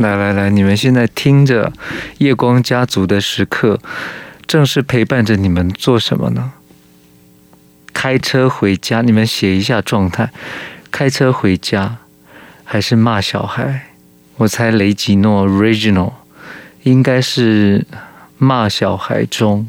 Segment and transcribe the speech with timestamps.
[0.00, 1.72] 来来来，你们现在听着
[2.18, 3.78] 夜光家族的时刻，
[4.46, 6.52] 正是陪伴着你们做什么呢？
[7.92, 10.30] 开车回家，你们写一下状态。
[10.90, 11.98] 开车回家，
[12.64, 13.88] 还是骂小孩？
[14.36, 16.12] 我猜雷吉诺 original
[16.84, 17.86] 应该是
[18.38, 19.68] 骂小孩中，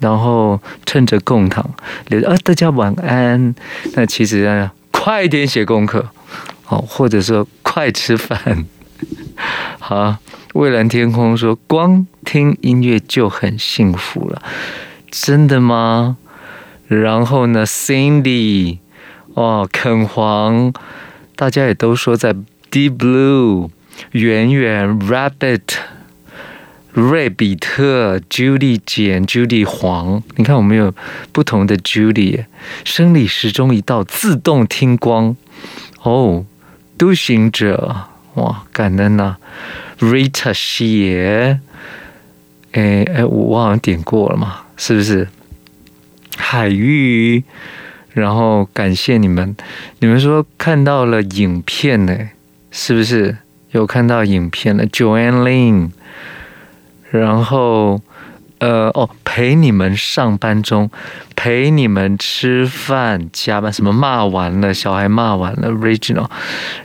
[0.00, 1.74] 然后趁着共堂
[2.06, 3.54] 留啊，大家晚安。
[3.92, 6.08] 那其实啊，快点写功课，
[6.64, 8.64] 好，或者说快吃饭。
[9.78, 10.18] 好，
[10.54, 14.42] 蔚蓝天空说，光听音乐就很幸福了，
[15.10, 16.16] 真的吗？
[16.86, 18.78] 然后呢，Cindy，
[19.34, 20.72] 哦，肯黄，
[21.36, 22.34] 大家也都说在
[22.70, 23.70] Deep Blue。
[24.12, 25.60] 圆圆、Rabbit、
[26.92, 30.94] 瑞比特、Judy 简、Judy 黄，你看我们有
[31.32, 32.44] 不同的 Judy。
[32.84, 35.34] 生理时钟一到，自动听光。
[36.04, 36.44] 哦，
[36.96, 38.04] 独行者，
[38.38, 39.36] 哇，感恩呐、
[39.98, 41.58] Rita 谢，
[42.72, 45.26] 哎哎，我我好像点过了嘛，是不是？
[46.36, 47.42] 海域，
[48.12, 49.56] 然后感谢你们，
[49.98, 52.16] 你们说看到了影片呢，
[52.70, 53.38] 是不是？
[53.72, 55.90] 有看到影片了，Joanne Lin，
[57.10, 58.00] 然后
[58.58, 60.90] 呃哦，陪你们上班中，
[61.36, 66.28] 陪你们吃饭加班，什么骂完了，小孩骂完了，Regional，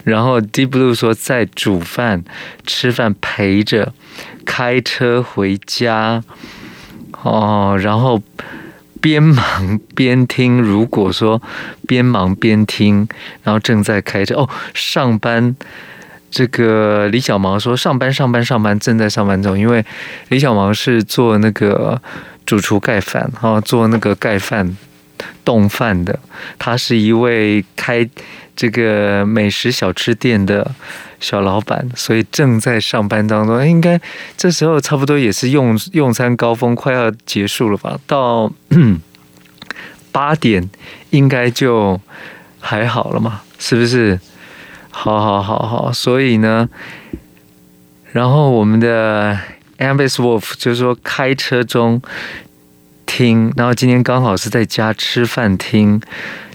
[0.03, 2.23] 然后 Deep Blue 说在煮饭
[2.65, 3.93] 吃饭陪着，
[4.45, 6.23] 开车回家，
[7.23, 8.21] 哦，然后
[9.01, 11.41] 边忙边听，如果说
[11.87, 13.07] 边忙边听，
[13.43, 15.55] 然后正在开车哦，上班。
[16.33, 19.57] 这个李小毛说：“上班，上班，上班，正在上班中。
[19.57, 19.85] 因为
[20.29, 22.01] 李小毛是做那个
[22.43, 24.75] 主厨盖饭，哈，做那个盖饭、
[25.45, 26.19] 冻饭的。
[26.57, 28.09] 他是一位开
[28.55, 30.73] 这个美食小吃店的
[31.19, 33.63] 小老板，所以正在上班当中。
[33.67, 34.01] 应该
[34.35, 37.99] 这时候差不多也是用用餐高峰，快要结束了吧？
[38.07, 38.51] 到
[40.11, 40.67] 八点
[41.11, 42.01] 应该就
[42.59, 43.41] 还好了嘛？
[43.59, 44.19] 是不是？”
[44.95, 46.69] 好好好好，所以呢，
[48.11, 49.37] 然后我们的
[49.79, 51.99] Ambis Wolf 就是说开车中
[53.05, 55.99] 听，然后今天刚好是在家吃饭听，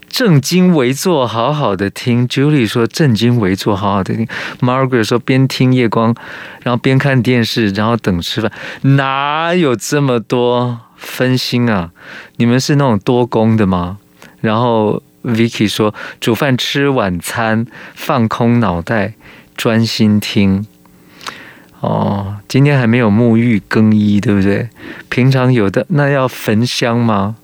[0.09, 2.27] 正襟危坐好好的听。
[2.29, 4.27] Julie 说正襟危坐好好的听
[4.61, 6.15] ，Margaret 说边听夜光，
[6.63, 8.51] 然后边看电视，然后等吃饭，
[8.83, 11.91] 哪有这么多分心啊？
[12.37, 13.99] 你们是那种多工的吗？
[14.41, 15.03] 然后。
[15.29, 19.15] Vicky 说：“煮饭吃晚餐，放空脑袋，
[19.57, 20.67] 专心听。
[21.81, 24.69] 哦，今天还没有沐浴更衣，对不对？
[25.09, 27.37] 平常有的那要焚香吗？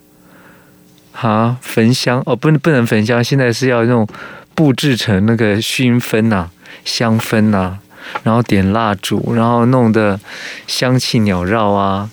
[1.13, 4.09] 啊，焚香哦，不能不能焚香，现在是要那种
[4.55, 6.51] 布置成那个熏氛呐、
[6.85, 7.79] 香氛呐、
[8.25, 10.19] 然后点蜡烛，然后弄得
[10.67, 12.11] 香气缭绕啊，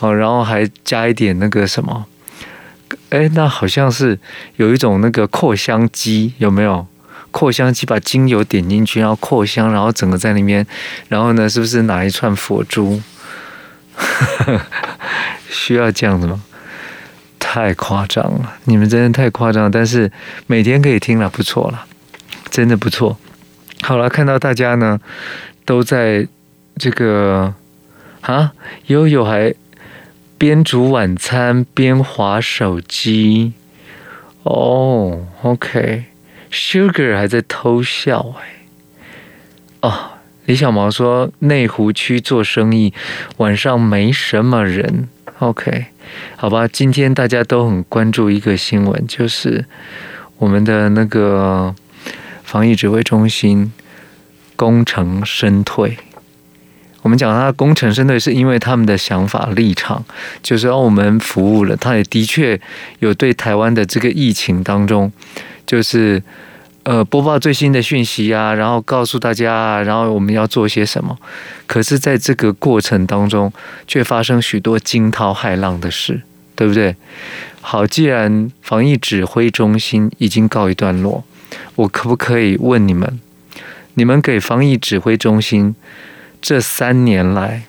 [0.00, 2.04] 哦，然后还加一点那个什么。”
[3.12, 4.18] 哎，那好像是
[4.56, 6.86] 有一种那个扩香机，有没有？
[7.30, 10.66] 扩香机把精油点进去，然后扩香，然后整个在里面，
[11.08, 13.02] 然后呢，是不是拿一串佛珠？
[15.50, 16.42] 需要这样子吗？
[17.38, 19.70] 太夸张了，你们真的太夸张。
[19.70, 20.10] 但是
[20.46, 21.84] 每天可以听了，不错了，
[22.48, 23.18] 真的不错。
[23.82, 24.98] 好了，看到大家呢
[25.66, 26.26] 都在
[26.76, 27.52] 这个
[28.22, 28.52] 啊，
[28.86, 29.54] 悠悠还。
[30.42, 33.52] 边煮晚餐边划手机，
[34.42, 40.10] 哦，OK，Sugar 还在偷笑哎，哦，
[40.46, 42.92] 李小毛说内湖区做生意
[43.36, 45.08] 晚上没什么人
[45.38, 45.86] ，OK，
[46.34, 49.64] 好吧，今天大家都很关注一个新闻，就是
[50.38, 51.72] 我们的那个
[52.42, 53.72] 防疫指挥中心
[54.56, 55.96] 功成身退。
[57.02, 60.04] 我们讲他的功成身退，是因为他们的想法立场，
[60.40, 61.76] 就是让我们服务了。
[61.76, 62.58] 他也的确
[63.00, 65.12] 有对台湾的这个疫情当中，
[65.66, 66.22] 就是
[66.84, 71.18] 呃播报最新的讯息啊，然后告诉大家，然后我们要做些什么。
[71.66, 73.52] 可是，在这个过程当中，
[73.88, 76.22] 却发生许多惊涛骇浪的事，
[76.54, 76.94] 对不对？
[77.60, 81.24] 好，既然防疫指挥中心已经告一段落，
[81.74, 83.20] 我可不可以问你们，
[83.94, 85.74] 你们给防疫指挥中心？
[86.42, 87.62] 这三年来，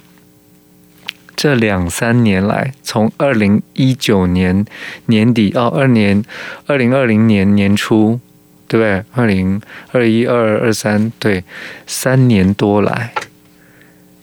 [1.35, 4.65] 这两三年来，从二零一九年
[5.05, 6.25] 年底到二年
[6.65, 8.19] 二零二零年年初，
[8.67, 9.03] 对不对？
[9.13, 9.61] 二零
[9.91, 11.43] 二一、二二、二三，对，
[11.85, 13.13] 三年多来，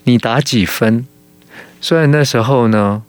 [0.02, 1.06] 你打几分？
[1.80, 3.04] 虽然那时候呢，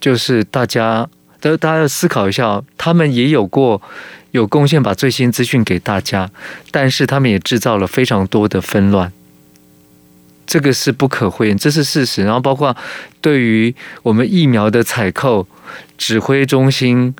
[0.00, 1.08] 就是大家
[1.40, 3.80] 都大家要思考一下，他们也有过
[4.32, 6.28] 有贡献，把最新资讯给大家，
[6.72, 9.12] 但是他们也制造了非常多的纷乱。
[10.50, 12.24] 这个是不可讳言，这是事实。
[12.24, 12.76] 然后包括
[13.20, 15.46] 对于我们疫苗的采购，
[15.96, 17.14] 指挥中心，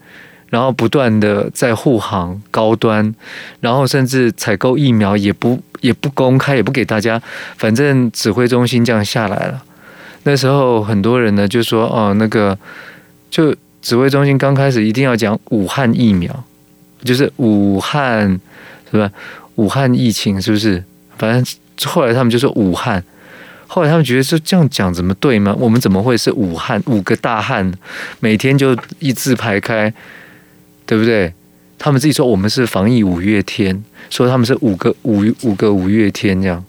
[0.48, 3.14] 然后不断的在护航高端，
[3.60, 7.22] 然后甚至采购疫苗也不也不公开，也不给大家，
[7.56, 9.62] 反正指挥中心这样下来了。
[10.24, 12.58] 那时候很多人呢就说哦，那个
[13.30, 16.44] 就指挥中心刚开始一定要讲武汉疫苗，
[17.04, 18.40] 就是武汉
[18.90, 19.08] 是吧？
[19.54, 20.82] 武汉疫情是不是？
[21.16, 23.04] 反正后来他们就说武汉，
[23.72, 25.54] 后来他们觉得说这样讲怎么对吗？
[25.56, 27.72] 我们怎么会是武汉五个大汉
[28.18, 29.94] 每天就一字排开，
[30.84, 31.32] 对不对？
[31.78, 36.64] 他们自己说我们是防疫五月天，说他们是五个五五个五月天这样。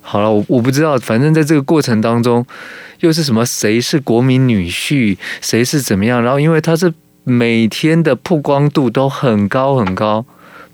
[0.00, 2.46] 好了，我我不知道，反正在这个过程当中，
[3.00, 3.44] 又是什么？
[3.44, 5.18] 谁是国民女婿？
[5.42, 6.22] 谁是怎么样？
[6.22, 6.94] 然后因为他是
[7.24, 10.24] 每天的曝光度都很高很高，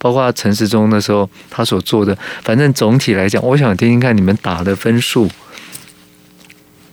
[0.01, 5.31] 包括陈时中的时候他所做的，反正总体来讲，我想听听看你们打的分数。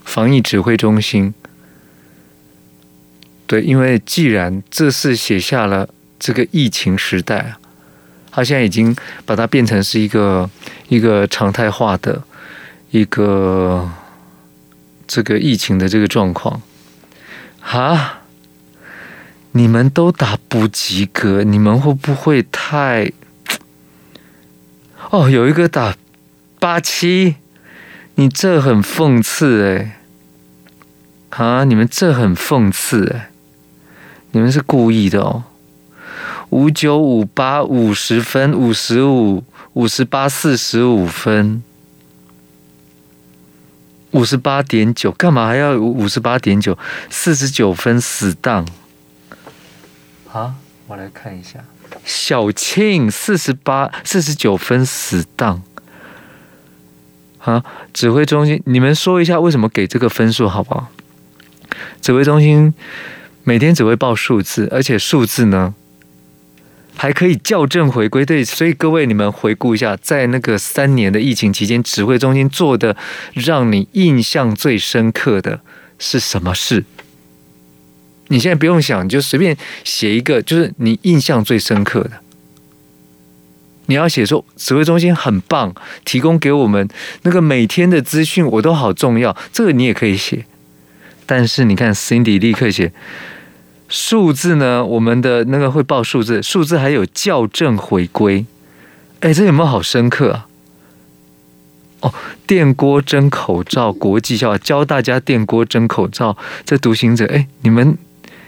[0.05, 1.33] 防疫指挥中心，
[3.47, 5.89] 对，因为既然这是写下了
[6.19, 7.55] 这个疫情时代。
[8.29, 8.95] 他现在已经
[9.25, 10.47] 把它变成是一个
[10.89, 12.21] 一个常态化的
[12.91, 13.89] 一个
[15.07, 16.61] 这个疫情的这个状况
[17.61, 18.21] 啊！
[19.57, 23.11] 你们都打不及格，你们会不会太……
[25.09, 25.95] 哦，有一个打
[26.59, 27.37] 八七，
[28.13, 29.99] 你这很讽刺哎！
[31.31, 33.31] 啊，你们这很讽刺哎！
[34.29, 35.45] 你们是故意的哦。
[36.51, 39.43] 五九五八五十分，五十五
[39.73, 41.63] 五十八四十五分，
[44.11, 46.77] 五十八点九，干嘛还要五十八点九？
[47.09, 48.63] 四十九分死当。
[50.37, 50.53] 啊，
[50.85, 51.59] 我来看一下，
[52.05, 55.63] 小庆四十八四十九分死档。
[57.39, 60.89] 啊，指挥中心，你们说一下为什么给这个分数好不好？
[62.01, 62.71] 指挥中心
[63.43, 65.73] 每天只会报数字，而且数字呢？
[66.95, 72.95] 还可以校正回归，对，所以各位你们回顾一下，在那个三年的疫情期间，指挥中心做的
[73.33, 75.61] 让你印象最深刻的
[75.97, 76.83] 是什么事？
[78.27, 82.11] 你现在不用想，你就随便写一个，就是你印象最深刻的。
[83.85, 86.87] 你要写说指挥中心很棒，提供给我们
[87.21, 90.45] 那个每天的资讯，我都好重要，这个你也可以写。
[91.25, 92.91] 但是你看，Cindy 立刻写。
[93.89, 94.83] 数字呢？
[94.85, 98.45] 我们的那个会报数字，数字还有校正回归。
[99.21, 100.47] 哎，这有没有好深刻啊？
[102.01, 102.13] 哦，
[102.45, 106.37] 电锅蒸口罩国际笑话，教大家电锅蒸口罩。
[106.65, 107.97] 这独行者，哎，你们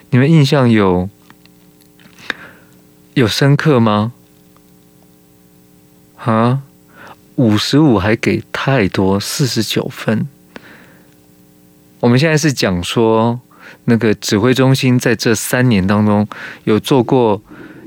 [0.09, 1.09] 你们印象有
[3.13, 4.13] 有深刻吗？
[6.17, 6.61] 啊，
[7.35, 10.27] 五十五还给太多，四十九分。
[11.99, 13.39] 我们现在是讲说。
[13.85, 16.27] 那个指挥中心在这三年当中
[16.63, 17.41] 有做过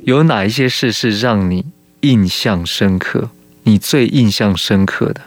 [0.04, 1.64] 有哪一些事是让你
[2.00, 3.30] 印象深刻？
[3.64, 5.20] 你最印象深刻的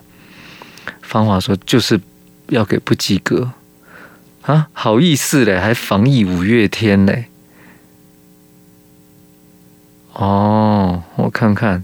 [1.01, 2.00] 方法说就是
[2.48, 3.51] 要给不及格
[4.45, 4.69] 啊？
[4.74, 7.25] 好意思嘞，还防疫五月天嘞？
[10.13, 11.83] 哦，我看看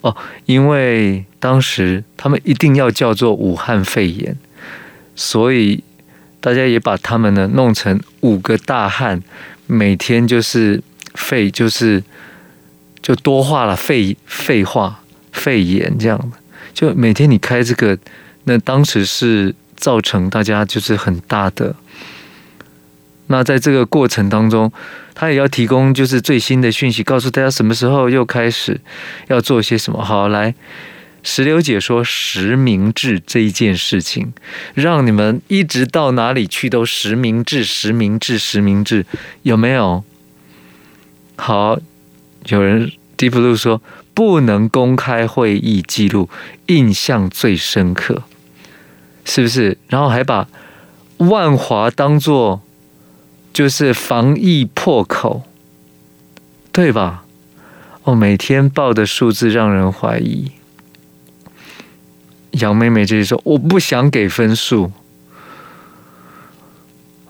[0.00, 0.16] 哦，
[0.46, 4.36] 因为当时他们一定要叫做武汉肺炎，
[5.14, 5.82] 所以。
[6.44, 9.22] 大家也把他们呢弄成五个大汉，
[9.66, 10.82] 每天就是
[11.14, 12.04] 肺就是
[13.00, 16.36] 就多话了，肺废话肺炎这样的，
[16.74, 17.98] 就每天你开这个，
[18.44, 21.76] 那当时是造成大家就是很大的。
[23.26, 24.72] 那在这个过程当中，
[25.14, 28.80] 他也要提供就是最新的讯息，告诉大家什么时候又开始
[29.28, 30.02] 要做些什么。
[30.02, 30.54] 好，来。
[31.26, 34.32] 石榴姐说：“实名制这一件事情，
[34.74, 39.06] 让你们一直到哪里去都实名制、实名制、实名制，
[39.42, 40.04] 有没有？
[41.36, 41.78] 好，
[42.48, 43.80] 有人 Deep Blue 说
[44.12, 46.28] 不能公开会议记录，
[46.66, 48.24] 印象最深刻，
[49.24, 49.76] 是不是？
[49.88, 50.46] 然后还把
[51.18, 52.62] 万华当做
[53.52, 55.42] 就是防疫破口，
[56.72, 57.24] 对吧？
[58.04, 60.52] 哦，每天报的数字让人怀疑。”
[62.52, 64.92] 杨妹妹这里说：“我不想给分数。”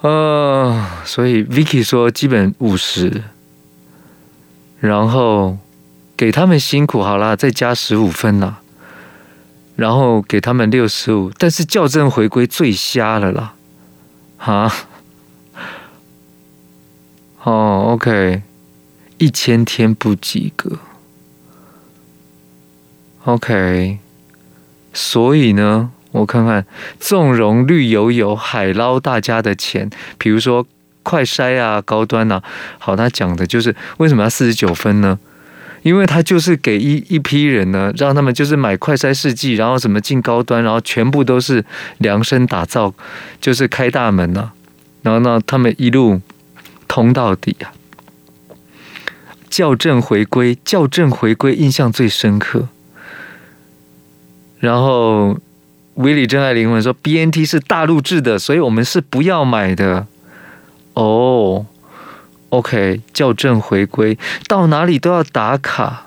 [0.03, 3.23] 呃，所以 Vicky 说基本五十，
[4.81, 5.57] 然后
[6.15, 8.61] 给他们辛苦好啦，再加十五分啦，
[9.77, 13.55] 然后给他们六十五，但是校正回归最瞎了啦，
[14.37, 14.73] 哈，
[17.43, 18.43] 哦，OK，
[19.19, 20.79] 一千天不及格
[23.25, 23.99] ，OK。
[24.97, 26.65] 所以呢，我看看，
[27.01, 30.65] 纵容绿油油海捞大家的钱，比如说
[31.03, 32.41] 快筛啊、高端啊，
[32.79, 35.19] 好，他讲的就是为什么要四十九分呢？
[35.85, 41.65] 因为他就是给一一批人呢，让他们就是买快筛试剂，然后什么进高端，然后全部都是
[41.99, 42.93] 量身打造，
[43.41, 44.53] 就是开大门呐、啊，
[45.03, 46.21] 然后呢，他们一路
[46.89, 47.71] 通到底啊。
[49.49, 52.67] 校正回归，校正回归，印象最深刻。
[54.59, 55.39] 然后。
[55.95, 60.09] 威里真爱灵魂说：“BNT 是大陆制的，所以我们是不要买的。”
[60.95, 61.65] 哦
[62.57, 66.07] ，OK，校正回归，到哪里都要打卡。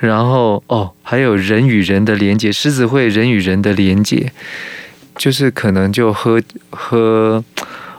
[0.00, 4.32] 然后哦，还有人与人的连接，狮子会人与人的连接，
[5.16, 7.44] 就是可能就喝喝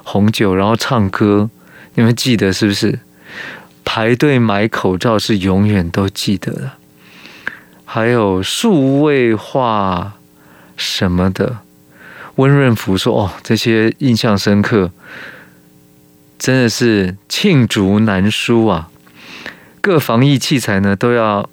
[0.03, 1.49] 红酒，然后唱歌，
[1.95, 2.99] 你们记得是不是？
[3.83, 6.71] 排队买口罩是永远都记得的。
[7.85, 10.13] 还有数位化。
[10.77, 11.59] 什么的，
[12.35, 14.91] 温润福说：“哦，这些印象深刻，
[16.45, 18.91] 真的是罄竹难书啊！
[19.81, 21.49] 各防疫器材呢都要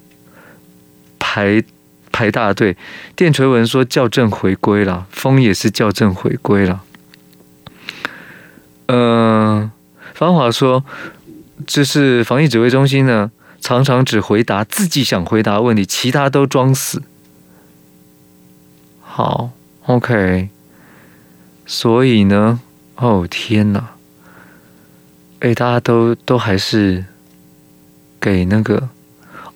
[1.19, 1.65] 排
[2.13, 2.77] 排大队。”
[3.17, 6.83] 电锤文说：“校正回归了，风也是校正回归了。”
[8.89, 9.71] 嗯，
[10.13, 10.85] 芳华说
[11.67, 13.31] ：“这是防疫指挥中心呢，
[13.63, 17.03] 常常只回答自己想回答问题，其他都装死。”
[19.01, 19.53] 好
[19.87, 20.51] ，OK。
[21.65, 22.61] 所以呢，
[22.97, 23.92] 哦天哪！
[25.43, 27.05] 哎，大家都都还是
[28.21, 28.89] 给那个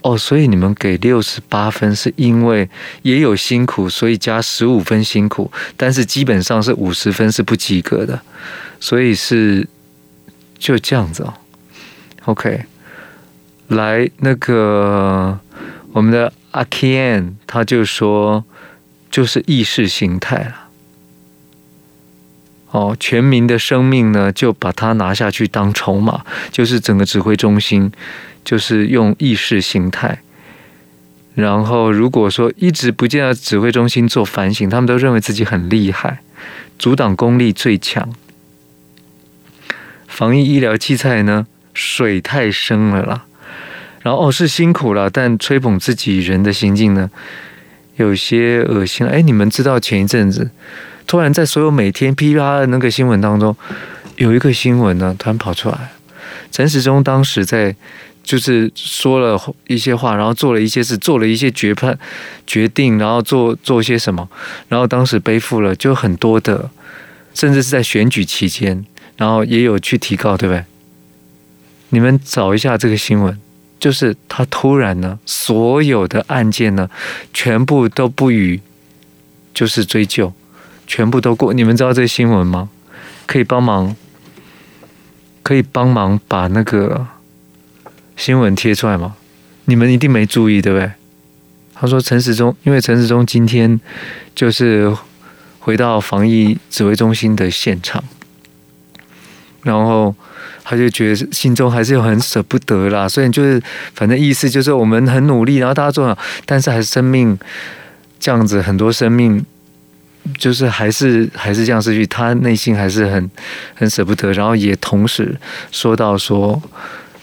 [0.02, 2.68] 哦，所以你们给六十八分是因为
[3.02, 8.20] 也有辛苦，所以加十五分辛苦，但是基本上是五十分是不及格的，
[8.80, 9.68] 所以是
[10.58, 11.32] 就这样子哦。
[12.24, 12.64] OK，
[13.68, 15.38] 来那个
[15.92, 18.44] 我们的阿 Ken 他就说。
[19.08, 20.65] 就是意识形态了，
[22.76, 27.90] 哦，全民的生命呢，就把它拿下去当筹码，就是整个指挥中心，
[28.44, 30.20] 就是用意识形态。
[31.34, 36.20] 然后如果说一直不见到指挥中心做反省，他们都认为自己很厉害，
[36.78, 38.12] 阻挡功力最强。
[40.06, 43.24] 防疫医疗器材呢，水太深了啦。
[44.02, 47.10] 然后哦，是辛苦了，但吹捧自己人的行径呢？
[47.96, 50.50] 有些恶心了，哎，你们知道前一阵子，
[51.06, 53.56] 突然在所有每天噼里啪啦的那个新闻当中，
[54.16, 55.92] 有一个新闻呢，突然跑出来，
[56.50, 57.74] 陈时中当时在
[58.22, 61.98] 就是说了一些话，然后做了一些事，做了一些决判
[62.46, 64.28] 决定，然后做做些什么，
[64.68, 66.68] 然后当时背负了就很多的，
[67.34, 68.84] 甚至是在选举期间，
[69.16, 70.64] 然后也有去提告，对不对？
[71.90, 73.40] 你们找一下这个新闻。
[73.78, 76.88] 就是他突然呢，所有的案件呢，
[77.34, 78.58] 全部都不予
[79.52, 80.32] 就是追究，
[80.86, 81.52] 全部都过。
[81.52, 82.68] 你们知道这新闻吗？
[83.26, 83.94] 可以帮忙，
[85.42, 87.06] 可以帮忙把那个
[88.16, 89.16] 新闻贴出来吗？
[89.64, 90.92] 你们一定没注意，对不对？
[91.74, 93.80] 他说陈时中，因为陈时中今天
[94.34, 94.94] 就是
[95.58, 98.02] 回到防疫指挥中心的现场，
[99.62, 100.14] 然后。
[100.68, 103.62] 他就觉得心中还是有很舍不得啦，所以就是
[103.94, 107.38] 反正意思就是我们很努力，然后大家做好，但是还是生命
[108.18, 109.46] 这样子，很多生命
[110.38, 113.30] 就是还是还是这样失去，他内心还是很
[113.74, 115.36] 很舍不得，然后也同时
[115.70, 116.60] 说到说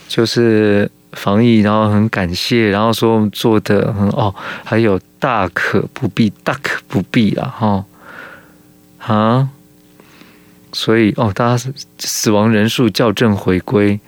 [0.08, 4.34] 就是防疫，然后很感谢，然后说做的很哦，
[4.64, 7.84] 还有大可不必，大可不必了哈
[8.98, 9.48] 啊。
[10.72, 11.70] 所以哦，大家
[12.00, 14.00] 死亡人数校正回归，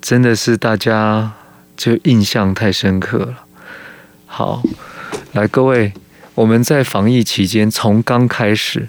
[0.00, 1.32] 真的是大家
[1.76, 3.34] 就印象太深刻了。
[4.26, 4.62] 好，
[5.32, 5.92] 来各位，
[6.38, 8.88] 我们在防疫期间，从刚开始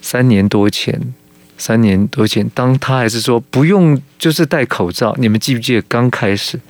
[0.00, 1.12] 三年多前，
[1.58, 6.60] 三年多前，当他还是说不用就是戴口罩，你们记不记得刚开始，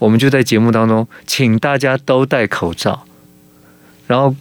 [0.00, 3.04] 我们就在节目当中请大家都戴口罩，
[4.06, 4.34] 然后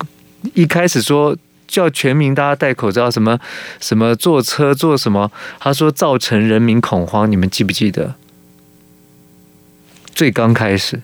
[0.54, 1.38] 一开始说。
[1.70, 3.40] 叫全民大家戴口罩，什么
[3.80, 5.32] 什么坐车坐什么？
[5.60, 8.16] 他说造成人民恐慌，你们记不记得？
[10.16, 11.04] 最刚开始，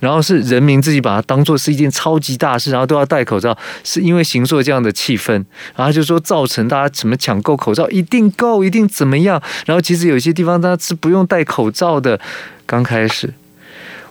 [0.00, 5.32] 然后是人民自己把它当做是一件超级大事，然后都要戴口罩，是因为形塑这样的气氛，
[5.74, 9.42] 然后就说造成大家什么抢购口罩一定够，一定怎么样？
[9.66, 12.20] 然后其实有些地方它是不用戴口罩的。
[12.66, 13.32] 刚开始，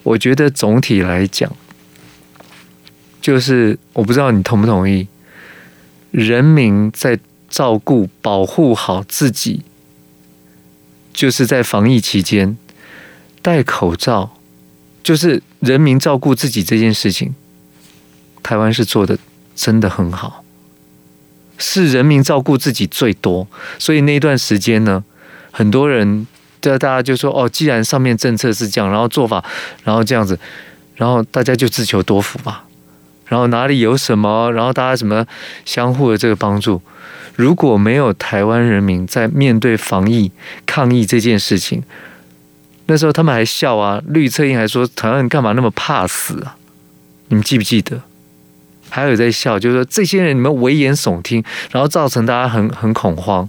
[0.01, 1.55] 我觉得总体来讲，
[3.21, 5.07] 就是我不知道你同不同意。
[6.09, 9.61] 人民在照顾、保护好自己，
[11.13, 12.57] 就是在防疫期间
[13.41, 14.37] 戴口罩，
[15.03, 17.33] 就是人民照顾自己这件事情，
[18.43, 19.17] 台湾是做的
[19.55, 20.43] 真的很好，
[21.57, 23.47] 是人民照顾自己最多，
[23.79, 25.03] 所以那段时间呢，
[25.51, 26.27] 很多人，
[26.61, 29.43] 大家就说哦，既然上面政策是这样，然后做法，
[29.83, 30.39] 然后这样子，
[30.95, 32.65] 然后大家就自求多福吧。
[33.25, 35.25] 然后哪里有什么，然后大家什么
[35.65, 36.81] 相互的这个帮助。
[37.35, 40.31] 如果没有台湾人民在面对防疫
[40.65, 41.83] 抗疫这件事情，
[42.87, 46.57] 那时候他们还笑啊，绿侧翼还说台湾人干嘛那么怕死啊？
[47.27, 48.01] 你们记不记得？
[48.89, 53.47] 还有在笑，就是说这些人你们危言耸听，然后造成大家很很恐慌。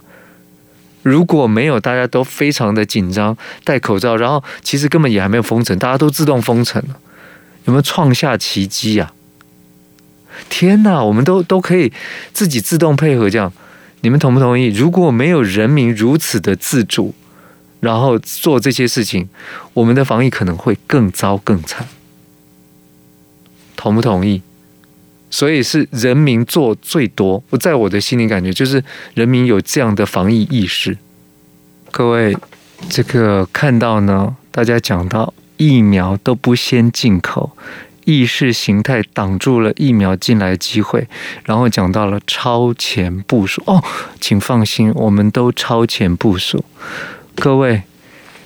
[1.04, 6.96] 如果没有大家都非常的紧张，戴口罩，然后其实根本也还没有封城，大家都自动封城了，
[7.64, 9.12] 有没有创下奇迹啊？
[10.48, 11.92] 天哪，我们都都可以
[12.32, 13.52] 自己自动配合这样，
[14.00, 14.66] 你们同不同意？
[14.66, 17.14] 如果没有人民如此的自主，
[17.80, 19.28] 然后做这些事情，
[19.74, 21.86] 我们的防疫可能会更糟更惨。
[23.76, 24.42] 同不同意？
[25.30, 27.42] 所以是人民做最多。
[27.50, 28.82] 我在我的心里感觉就是
[29.14, 30.96] 人民有这样的防疫意识。
[31.90, 32.36] 各位，
[32.88, 37.52] 这个看到呢，大家讲到疫苗都不先进口。
[38.04, 41.06] 意识形态挡住了疫苗进来机会，
[41.44, 43.84] 然后讲到了超前部署哦，
[44.18, 46.64] 请放心，我们都超前部署。
[47.40, 47.82] 各位，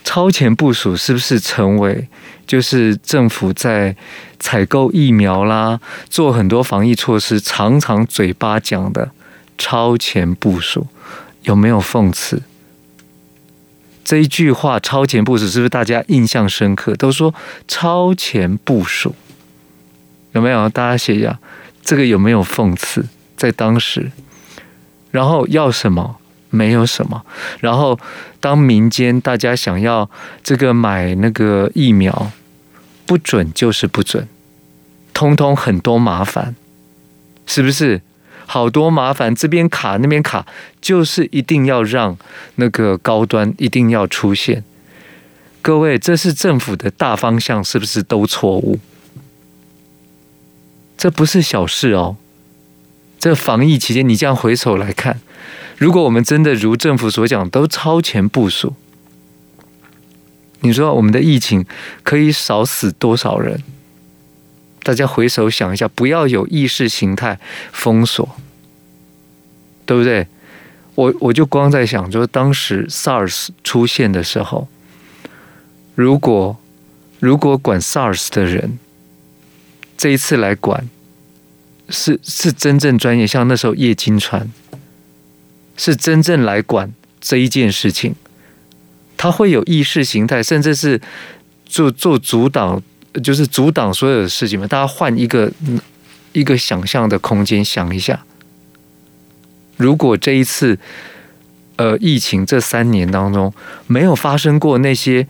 [0.04, 2.08] 超前部署是不是成为
[2.46, 3.96] 就是政府在
[4.38, 5.80] 采购疫苗啦，
[6.10, 9.10] 做很多防疫措施，常常嘴巴讲的
[9.56, 10.86] 超前部署，
[11.44, 12.42] 有没有讽刺？
[14.04, 16.94] 这一句话“超前部署”是不是大家印象深刻？
[16.94, 17.34] 都说
[17.66, 19.14] 超前部署。
[20.32, 20.68] 有没有？
[20.68, 21.38] 大家写一下，
[21.82, 23.06] 这个有没有讽刺？
[23.36, 24.12] 在当时，
[25.10, 26.18] 然后要什么？
[26.52, 27.24] 没有什么。
[27.58, 27.98] 然后
[28.38, 30.08] 当民间大家想要
[30.44, 32.30] 这个买那个疫苗，
[33.04, 34.28] 不准就是不准，
[35.12, 36.54] 通通很多麻烦，
[37.44, 38.00] 是不是？
[38.44, 40.46] 好多麻烦，这边卡那边卡，
[40.80, 42.18] 就是一定要让
[42.56, 44.62] 那个高端一定要出现。
[45.62, 48.78] 各位，这是政府的大方向，是不是都错误？
[50.98, 52.16] 这不是小事哦。
[53.18, 55.20] 这防疫期间，你这样回首来看，
[55.82, 58.76] 如果我们真的如政府所讲，都超前部署，
[60.60, 61.66] 你说我们的疫情
[62.04, 63.60] 可以少死多少人？
[64.84, 67.40] 大家回首想一下，不要有意识形态
[67.72, 68.36] 封锁，
[69.84, 70.28] 对不对？
[70.94, 74.68] 我我就光在想，就当时 SARS 出现的时候，
[75.96, 76.56] 如果
[77.18, 78.78] 如果管 SARS 的人。
[79.98, 80.88] 这一次来管，
[81.88, 84.48] 是是真正专业，像那时候叶金川，
[85.76, 88.14] 是真正来管这一件事情，
[89.16, 91.00] 他会有意识形态，甚至是
[91.64, 92.82] 做做阻挡，
[93.22, 94.66] 就是阻挡所有的事情嘛。
[94.66, 95.50] 大家换一个
[96.32, 98.24] 一个想象的空间，想一下，
[99.76, 100.78] 如果这一次
[101.76, 103.52] 呃疫情这三年当中
[103.86, 105.26] 没有发生过那些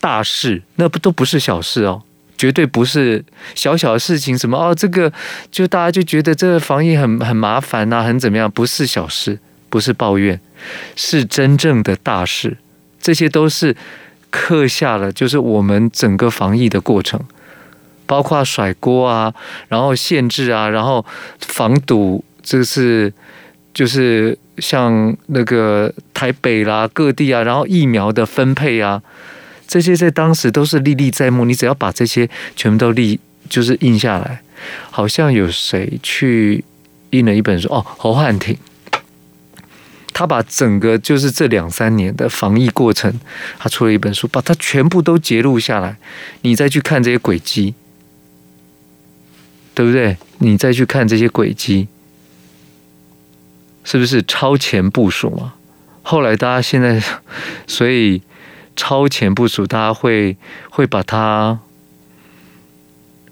[0.00, 2.02] 大事，那不都不是小事哦。
[2.38, 3.22] 绝对不是
[3.56, 5.12] 小小的事情，什么哦，这个
[5.50, 8.48] 就大家就觉得这个防疫很很麻烦呐、啊，很怎么样？
[8.48, 10.40] 不是小事，不是抱怨，
[10.94, 12.56] 是真正的大事。
[13.00, 13.76] 这些都是
[14.30, 17.20] 刻下了，就是我们整个防疫的过程，
[18.06, 19.34] 包括甩锅啊，
[19.68, 21.04] 然后限制啊，然后
[21.40, 23.12] 防堵，这是
[23.74, 29.02] 就是像那个台北啦、各地啊，然后疫苗的分配啊。
[29.68, 34.40] 这些在当时都是历历在目，你只要把这些全部都立，就是印下来。
[34.90, 36.64] 好像有谁去
[37.10, 38.56] 印了一本书哦，侯汉廷，
[40.14, 43.20] 他把整个就是这两三年的防疫过程，
[43.58, 45.98] 他出了一本书，把它全部都截录下来。
[46.40, 47.74] 你再去看这些轨迹，
[49.74, 50.16] 对不对？
[50.38, 51.88] 你再去看这些轨迹，
[53.84, 55.52] 是不是超前部署嘛？
[56.02, 57.02] 后来大家现在，
[57.66, 58.22] 所以。
[58.78, 60.36] 超前部署，大家会
[60.70, 61.58] 会把它，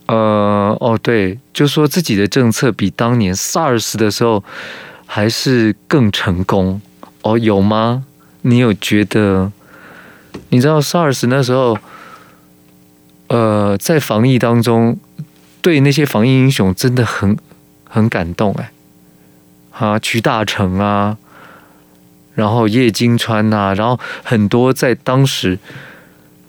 [0.06, 4.42] 呃，哦，对，就说自己的政策比当年 SARS 的时候
[5.06, 6.80] 还是更成功
[7.22, 8.04] 哦，有吗？
[8.42, 9.52] 你有觉得？
[10.48, 11.78] 你知道 SARS 那时候，
[13.28, 14.98] 呃，在防疫当中，
[15.62, 17.37] 对那些防疫英雄真的很
[17.88, 18.72] 很感动哎，
[19.70, 21.16] 啊，徐大成啊。
[22.37, 25.59] 然后叶金川呐、然后很多在当时，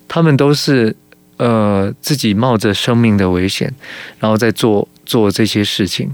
[0.08, 0.95] 他们都是
[1.38, 3.73] 呃自己冒着生命的危险，
[4.19, 6.13] 然后在做做这些事情，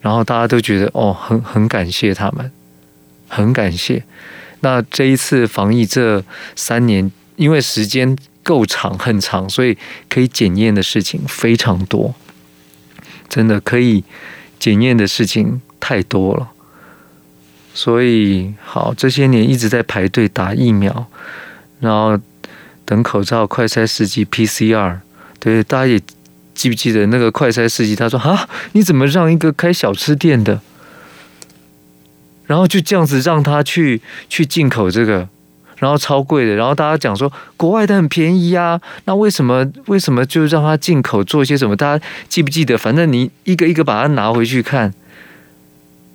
[0.00, 2.52] 然后大家都觉得哦，很很感谢他们，
[3.26, 4.04] 很感谢。
[4.60, 6.22] 那这一次防疫这
[6.54, 9.78] 三年，因为时间够长很长，所以
[10.08, 12.14] 可以检验的事情非常多。
[13.28, 14.04] 真的可以
[14.58, 16.50] 检验的事情太多了。
[17.78, 21.06] 所以，好，这些年一直在排队打疫苗，
[21.78, 22.18] 然后
[22.84, 24.98] 等口罩、快筛试剂、PCR。
[25.38, 26.00] 对，大家也
[26.56, 27.94] 记不记得那个快筛试剂？
[27.94, 30.60] 他说：“啊，你怎么让一个开小吃店的，
[32.46, 35.28] 然后就这样子让他去去进口这个，
[35.76, 41.76] 然后超贵的，然后大家讲说国外的很便宜啊，那为什么为什么就让他进口做些什么？
[41.76, 42.76] 大家记不记得？
[42.76, 44.92] 反正你一个一个把它拿回去看，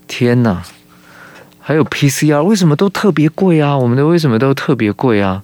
[0.10, 0.62] 天哪！”
[1.66, 3.78] 还有 PCR 为什么都特别贵啊？
[3.78, 5.44] 我们的为什么都特别贵啊？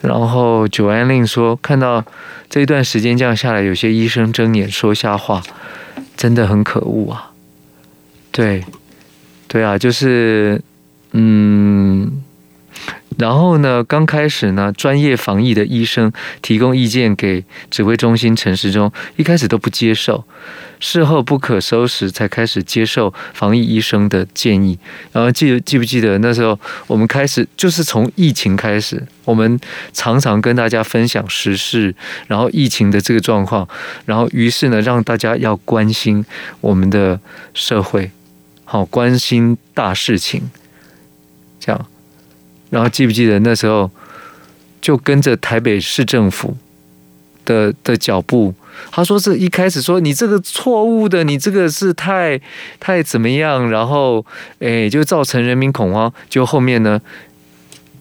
[0.00, 2.04] 然后九安令说，看到
[2.48, 5.42] 这一段时间这样下来，有些医生睁眼说瞎话，
[6.16, 7.32] 真的很可恶啊！
[8.30, 8.64] 对，
[9.48, 10.62] 对啊，就是
[11.10, 12.22] 嗯。
[13.18, 20.24] 然后呢，刚开始呢，专业防疫的医生提供意见给指挥中心陈时中，一开始都不接受，
[20.80, 24.76] 事后不可收拾才开始接受防疫医生的建议。
[25.12, 29.60] 然后记记不记得那时候我们开始就是从疫情开始，我们
[29.92, 31.94] 常常跟大家分享时事，
[32.26, 33.68] 然后疫情的这个状况，
[34.06, 36.24] 然后于是呢，让大家要关心
[36.60, 37.20] 我们的
[37.54, 38.10] 社会，
[38.64, 40.50] 好，关心大事情，
[41.60, 41.86] 这样。
[42.70, 43.90] 然后记不记得那时候，
[44.80, 46.56] 就跟着台北市政府
[47.44, 48.54] 的的脚步，
[48.90, 52.40] 他说是一开始说你这个错误的，你这个是太
[52.78, 54.24] 太怎么样，然后
[54.60, 57.00] 诶就造成人民恐慌，就后面呢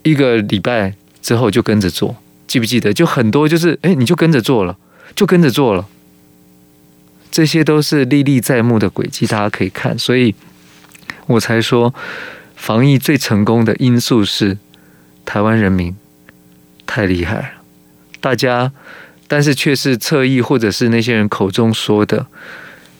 [0.03, 2.15] 一个礼拜之后就跟着做，
[2.47, 2.93] 记不记得？
[2.93, 4.77] 就很多就是诶你就跟着做了，
[5.15, 5.87] 就跟着做了，
[7.31, 10.35] 这些都是历历在目的轨迹，大家可以看，所以
[11.27, 11.93] 我才说。
[12.59, 14.57] 防疫最成功的因素是
[15.23, 15.95] 台湾人民
[16.85, 17.49] 太厉害了，
[18.19, 18.73] 大家，
[19.29, 22.25] 但是却是侧翼或者是那些人口中说的，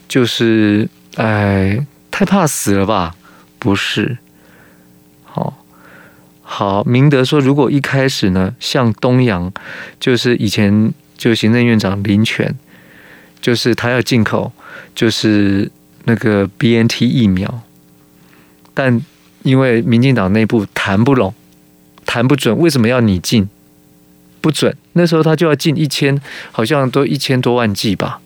[0.07, 3.13] 就是哎，太怕死了吧？
[3.59, 4.17] 不是，
[5.25, 5.65] 好，
[6.41, 9.51] 好，明德说，如果一开始呢，像东阳，
[9.99, 12.55] 就是以前就行政院长林权，
[13.41, 14.53] 就是他要进口，
[14.95, 15.69] 就是
[16.05, 17.61] 那个 BNT 疫苗，
[18.73, 19.01] 但。
[19.43, 21.33] 因为民进党内部谈不拢，
[22.05, 23.47] 谈不准，为什么要你进？
[24.41, 24.75] 不准。
[24.93, 26.19] 那时候他就要进一千，
[26.51, 28.19] 好像都一千多万剂吧，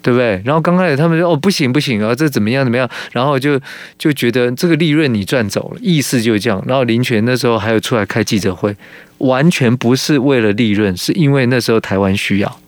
[0.00, 0.42] 对不对？
[0.44, 2.88] 然后刚开始他们说哦不行不行啊，这怎么样怎么样？
[3.12, 3.60] 然后就
[3.98, 6.62] 就觉得这个利润你赚走了，意思就是这样。
[6.66, 8.76] 然后林权那时候还有出来开记者会，
[9.18, 12.58] 完全不是为了利润，是因为那时候台湾需要。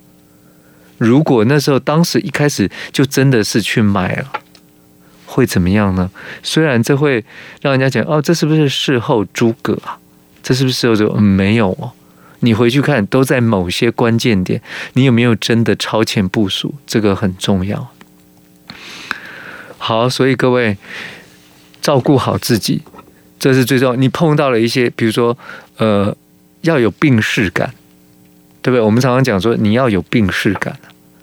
[0.99, 4.33] 如果那时候当时一开始就真的是去买了。
[5.27, 6.09] 会怎么样呢？
[6.45, 7.25] 虽然这会
[7.61, 9.99] 让人家讲哦，这是不是事后诸葛啊？
[10.45, 11.15] 这是不是事后诸葛？
[11.17, 11.91] 嗯，没有哦。
[12.41, 14.61] 你回去看，都在某些关键点，
[14.93, 16.75] 你有没有真的超前部署？
[16.87, 17.89] 这个很重要。
[19.79, 20.77] 好，所以各位
[21.81, 22.83] 照顾好自己，
[23.39, 23.97] 这是最重要。
[23.97, 25.37] 你碰到了一些，比如说
[25.79, 26.15] 呃，
[26.61, 27.73] 要有病识感，
[28.61, 28.81] 对不对？
[28.81, 30.79] 我们常常讲说，你要有病识感，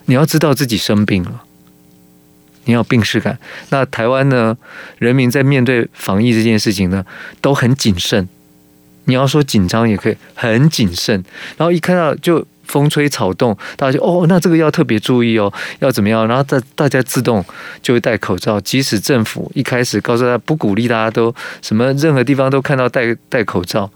[0.06, 1.44] 你要知道自己生病了。
[2.66, 3.38] 你要病识感。
[3.70, 4.58] 那台湾呢？
[5.00, 7.06] 人民在面对防疫这件事情呢，
[7.42, 8.28] 都很谨慎。
[9.06, 11.24] 你要说紧张也可以，很谨慎。
[11.58, 16.28] 然后一看到就风吹草动，大家就哦，那这个要特别注意哦，要怎么样？
[16.28, 17.44] 然后大大家自动
[17.82, 18.60] 就会戴口罩。
[18.62, 23.90] 即使政府一开始告诉大家不鼓励大家都什么，任何地方都看到戴戴口罩，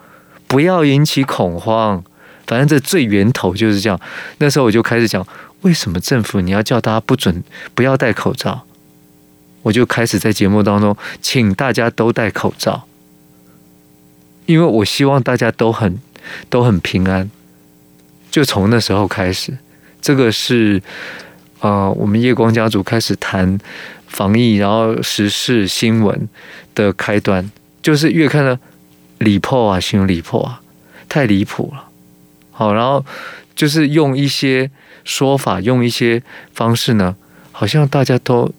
[0.47, 2.03] 不要引起恐慌。
[2.47, 3.99] 反正这最源头就是这样。
[4.37, 5.25] 那时候我就开始讲。
[5.61, 8.67] 为什么政府你要叫大家不准不要戴口罩？
[9.63, 12.83] 我就开始在节目当中请大家都戴口罩，
[14.45, 15.97] 因为我希望大家都很
[16.49, 17.29] 都很平安。
[18.31, 19.57] 就从那时候开始，
[20.01, 20.81] 这个是、
[21.59, 23.57] 呃，我们夜光家族开始谈
[24.07, 26.27] 防疫，然后时事新闻
[26.73, 28.57] 的开端，就是越看到
[29.19, 30.61] 离谱啊，形容离谱啊，
[31.07, 31.85] 太离谱了。
[32.51, 33.05] 好，然后
[33.55, 34.71] 就是用一些。
[35.05, 37.15] 说法用一些方式呢，
[37.51, 38.51] 好像大家都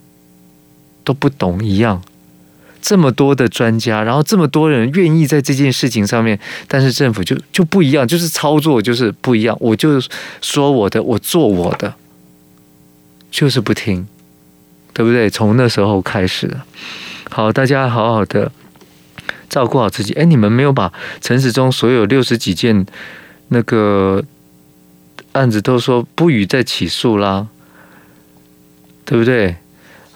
[1.03, 2.01] 都不懂一样。
[2.89, 9.57] 这么多的专家，然后这么多人愿意在这件事情上面，但是政府就就不一样，就是操作就是不一样。
[9.59, 10.01] 我就
[10.41, 11.95] 说我的，我做我的，
[13.29, 14.07] 就是不听，
[14.93, 15.29] 对不对？
[15.29, 16.49] 从那时候开始。
[17.29, 18.53] 好，大家好好的
[19.49, 20.13] 照顾好自己。
[20.13, 22.87] 哎，你们没有把陈时中所有六十几件
[23.49, 24.23] 那个。
[25.33, 27.49] 案子都说不予再起诉啦，
[29.05, 29.57] 对不对？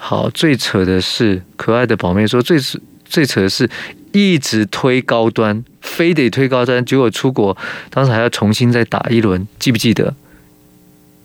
[0.02, 2.58] 好，最扯的是可爱的宝妹说最
[3.04, 3.68] 最扯的是
[4.12, 7.54] 一直推高端，非得推高端，结果出国
[7.90, 10.14] 当时还要重新再打一轮，记不记得？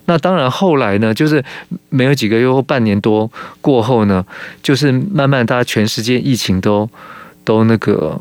[0.08, 1.44] 那当然后来呢，就是
[1.90, 4.24] 没有几个月或半年多过后呢，
[4.62, 6.88] 就是慢慢大家全世界疫情都
[7.44, 8.20] 都那个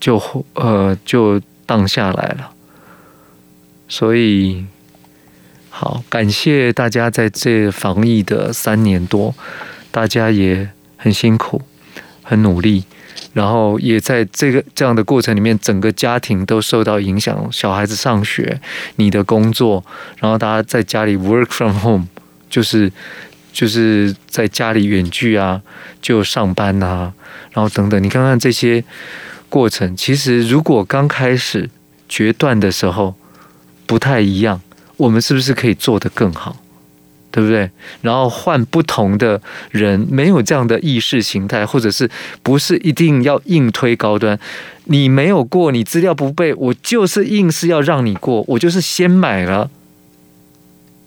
[0.00, 0.20] 就
[0.54, 2.50] 呃就荡下来了。
[3.88, 4.66] 所以
[5.70, 9.34] 好，感谢大家在这防疫的三年多，
[9.94, 11.62] 大家也很辛苦，
[12.24, 12.82] 很努力。
[13.32, 18.60] 然后也在这个这样的过程里面，整个家庭都受到影响，小孩子上学，
[18.96, 19.84] 你的工作，
[20.18, 22.08] 然后大家在家里 work from home，
[22.50, 22.90] 就是
[23.52, 25.62] 就是在家里远距啊，
[26.02, 27.12] 就上班啊，
[27.52, 28.82] 然后等等，你看看这些
[29.48, 31.70] 过程，其实如果刚开始
[32.08, 33.14] 决断的时候
[33.86, 34.60] 不太一样，
[34.96, 36.56] 我们是不是可以做得更好？
[37.34, 37.68] 对不对？
[38.00, 39.42] 然后换不同的
[39.72, 42.08] 人，没有这样的意识形态，或者是
[42.44, 44.38] 不是一定要硬推高端？
[44.84, 49.68] 你没有过，你资料不备，我就是硬是要让你过，我就是先买了，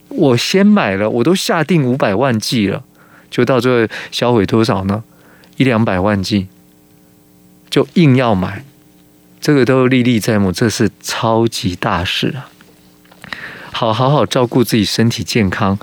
[0.10, 2.84] 我先买了，我都下定五百万剂了，
[3.32, 5.06] 就到最后销毁多少呢？
[5.56, 6.48] 一两百万剂，
[7.70, 8.66] 就硬要买，
[9.40, 12.52] 这个都历历在目，这是超级大事啊！
[13.72, 15.78] 好好好照顾自己身体健康，